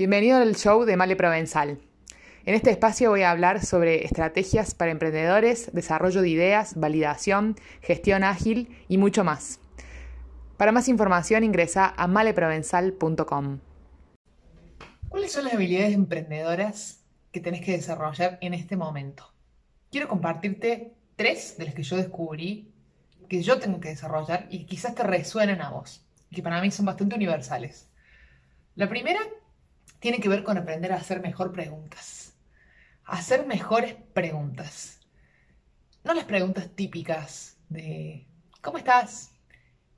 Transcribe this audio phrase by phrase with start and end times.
[0.00, 1.78] Bienvenido al show de Male Provenzal.
[2.46, 8.24] En este espacio voy a hablar sobre estrategias para emprendedores, desarrollo de ideas, validación, gestión
[8.24, 9.60] ágil y mucho más.
[10.56, 13.58] Para más información ingresa a maleprovenzal.com.
[15.10, 19.30] ¿Cuáles son las habilidades emprendedoras que tenés que desarrollar en este momento?
[19.90, 22.72] Quiero compartirte tres de las que yo descubrí
[23.28, 26.86] que yo tengo que desarrollar y quizás te resuenen a vos, que para mí son
[26.86, 27.90] bastante universales.
[28.76, 29.20] La primera
[30.00, 32.34] tiene que ver con aprender a hacer mejor preguntas.
[33.04, 35.00] Hacer mejores preguntas.
[36.02, 38.26] No las preguntas típicas de
[38.62, 39.32] ¿cómo estás?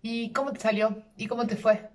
[0.02, 1.04] ¿Y cómo te salió?
[1.16, 1.88] ¿Y cómo te fue?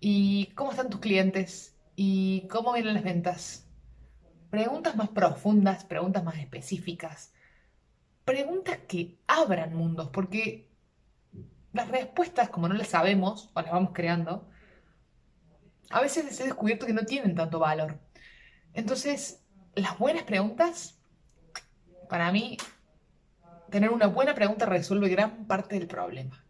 [0.00, 1.76] ¿Y cómo están tus clientes?
[1.94, 3.66] ¿Y cómo vienen las ventas?
[4.50, 7.34] Preguntas más profundas, preguntas más específicas.
[8.24, 10.70] Preguntas que abran mundos, porque
[11.74, 14.48] las respuestas, como no las sabemos o las vamos creando,
[15.90, 17.98] a veces he descubierto que no tienen tanto valor.
[18.72, 19.42] Entonces,
[19.74, 20.98] las buenas preguntas,
[22.08, 22.56] para mí,
[23.70, 26.44] tener una buena pregunta resuelve gran parte del problema.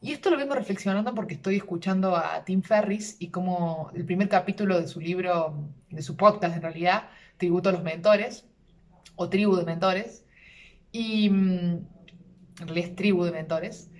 [0.00, 4.28] Y esto lo vengo reflexionando porque estoy escuchando a Tim Ferris y como el primer
[4.28, 8.44] capítulo de su libro, de su podcast en realidad, Tributo a los Mentores,
[9.14, 10.24] o Tribu de Mentores,
[10.90, 11.86] y mm,
[12.60, 13.91] en realidad es Tribu de Mentores,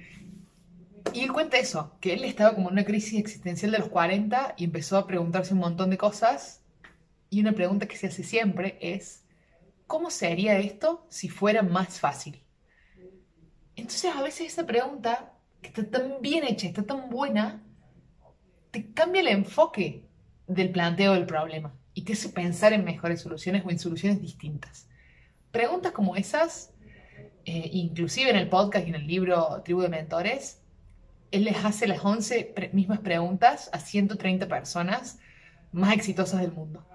[1.12, 4.54] y él cuenta eso, que él estaba como en una crisis existencial de los 40
[4.56, 6.62] y empezó a preguntarse un montón de cosas.
[7.28, 9.24] Y una pregunta que se hace siempre es,
[9.86, 12.42] ¿cómo sería esto si fuera más fácil?
[13.76, 17.62] Entonces a veces esa pregunta, que está tan bien hecha, está tan buena,
[18.70, 20.06] te cambia el enfoque
[20.46, 24.88] del planteo del problema y te hace pensar en mejores soluciones o en soluciones distintas.
[25.50, 26.72] Preguntas como esas,
[27.44, 30.61] eh, inclusive en el podcast y en el libro Tribu de Mentores,
[31.32, 35.18] él les hace las 11 mismas preguntas a 130 personas
[35.72, 36.86] más exitosas del mundo.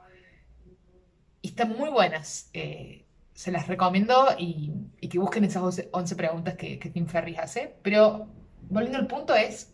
[1.42, 2.50] Y están muy buenas.
[2.54, 4.72] Eh, se las recomiendo y,
[5.10, 7.76] que busquen esas 11, preguntas que, que, Tim Ferris hace.
[7.82, 8.28] Pero
[8.70, 9.74] volviendo al punto es,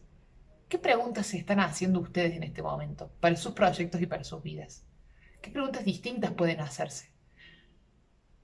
[0.70, 4.42] ¿qué preguntas se están haciendo ustedes en este momento para sus proyectos y para sus
[4.42, 4.86] vidas?
[5.42, 7.12] ¿Qué preguntas distintas pueden hacerse?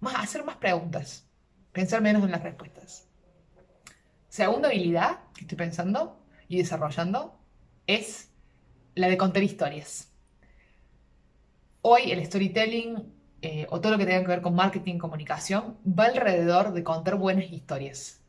[0.02, 1.28] Más, hacer más preguntas,
[1.72, 3.09] pensar menos en las respuestas.
[4.40, 6.18] Segunda habilidad que estoy pensando
[6.48, 7.38] y desarrollando
[7.88, 8.32] es
[8.96, 10.14] la de contar historias.
[11.82, 13.04] Hoy el storytelling
[13.42, 16.86] eh, o todo lo que tenga que ver con marketing y comunicación va alrededor de
[16.86, 18.24] contar buenas historias.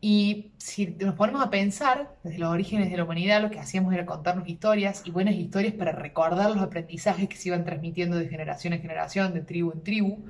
[0.00, 3.92] Y si nos ponemos a pensar, desde los orígenes de la humanidad lo que hacíamos
[3.92, 8.30] era contarnos historias y buenas historias para recordar los aprendizajes que se iban transmitiendo de
[8.30, 10.24] generación en generación, de tribu en tribu,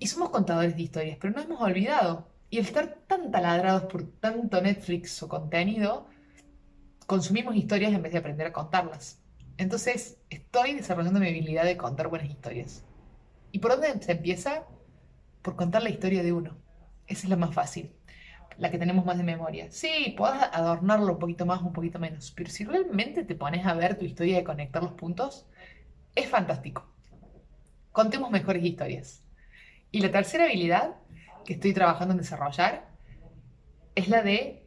[0.00, 2.26] y somos contadores de historias, pero no hemos olvidado.
[2.48, 6.08] Y al estar tan taladrados por tanto Netflix o contenido,
[7.06, 9.22] consumimos historias en vez de aprender a contarlas.
[9.58, 12.82] Entonces, estoy desarrollando mi habilidad de contar buenas historias.
[13.52, 14.64] ¿Y por dónde se empieza?
[15.42, 16.56] Por contar la historia de uno.
[17.06, 17.92] Esa es la más fácil,
[18.56, 19.70] la que tenemos más de memoria.
[19.70, 23.74] Sí, puedes adornarlo un poquito más, un poquito menos, pero si realmente te pones a
[23.74, 25.46] ver tu historia de conectar los puntos,
[26.14, 26.86] es fantástico.
[27.92, 29.22] Contemos mejores historias.
[29.92, 30.96] Y la tercera habilidad
[31.44, 32.88] que estoy trabajando en desarrollar
[33.94, 34.66] es la de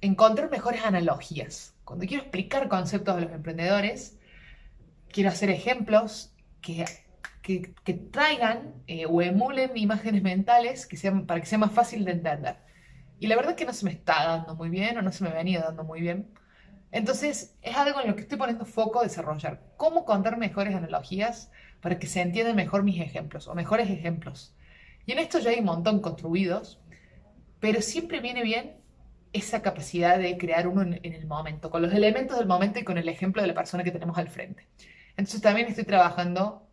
[0.00, 1.74] encontrar mejores analogías.
[1.84, 4.18] Cuando quiero explicar conceptos a los emprendedores,
[5.10, 6.84] quiero hacer ejemplos que,
[7.42, 12.12] que, traigan eh, o emulen imágenes mentales que sean, para que sea más fácil de
[12.12, 12.56] entender.
[13.20, 15.24] Y la verdad es que no se me está dando muy bien o no se
[15.24, 16.28] me venía dando muy bien.
[16.90, 19.62] Entonces es algo en lo que estoy poniendo foco a desarrollar.
[19.76, 21.50] ¿Cómo contar mejores analogías
[21.80, 24.54] para que se entiendan mejor mis ejemplos o mejores ejemplos.
[25.06, 26.80] Y en esto ya hay un montón construidos,
[27.60, 28.76] pero siempre viene bien
[29.32, 32.98] esa capacidad de crear uno en, el momento, con los elementos del momento y con
[32.98, 34.66] el ejemplo de la persona que tenemos al frente.
[35.10, 36.66] Entonces también estoy trabajando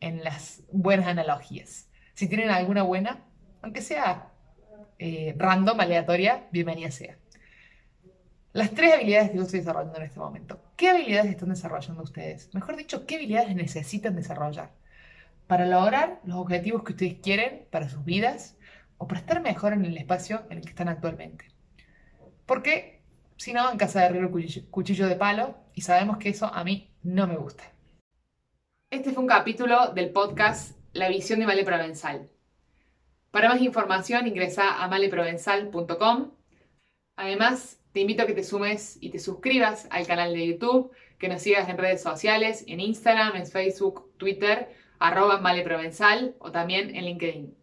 [0.00, 1.88] en las buenas analogías.
[2.14, 3.24] Si tienen alguna buena,
[3.62, 4.32] aunque sea
[4.98, 7.19] eh, random, aleatoria, bienvenida sea.
[8.52, 10.60] Las tres habilidades que yo estoy desarrollando en este momento.
[10.76, 12.52] ¿Qué habilidades están desarrollando ustedes?
[12.52, 14.72] Mejor dicho, ¿qué habilidades necesitan desarrollar
[15.46, 18.56] para lograr los objetivos que ustedes quieren para sus vidas
[18.98, 21.46] o para estar mejor en el espacio en el que están actualmente?
[22.44, 23.02] Porque
[23.36, 24.32] si no, en casa de herrero
[24.70, 27.62] cuchillo de palo y sabemos que eso a mí no me gusta.
[28.90, 32.28] Este fue un capítulo del podcast La visión de Male Provenzal.
[33.30, 36.32] Para más información ingresa a maleprovenzal.com.
[37.14, 41.28] Además, te invito a que te sumes y te suscribas al canal de YouTube, que
[41.28, 47.04] nos sigas en redes sociales, en Instagram, en Facebook, Twitter, arroba maleprovenzal o también en
[47.04, 47.59] LinkedIn.